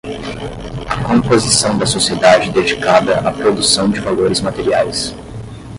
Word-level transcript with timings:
a 0.89 1.03
composição 1.03 1.77
da 1.77 1.85
sociedade 1.85 2.49
dedicada 2.49 3.19
à 3.19 3.31
produção 3.31 3.87
de 3.91 3.99
valores 3.99 4.41
materiais 4.41 5.13